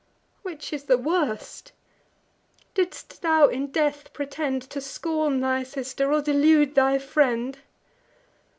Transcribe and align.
Which 0.41 0.73
is 0.73 0.85
the 0.85 0.97
worst? 0.97 1.73
Didst 2.73 3.21
thou 3.21 3.45
in 3.49 3.67
death 3.67 4.11
pretend 4.13 4.63
To 4.71 4.81
scorn 4.81 5.41
thy 5.41 5.61
sister, 5.61 6.11
or 6.11 6.23
delude 6.23 6.73
thy 6.73 6.97
friend? 6.97 7.59